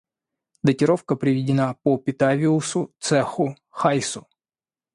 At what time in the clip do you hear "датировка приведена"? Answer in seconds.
0.63-1.75